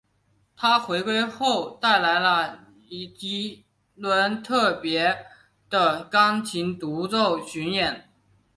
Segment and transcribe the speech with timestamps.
[0.55, 2.57] 她回归后带来了
[2.89, 3.63] 一
[3.93, 5.27] 轮特别
[5.69, 8.07] 的钢琴独奏巡演。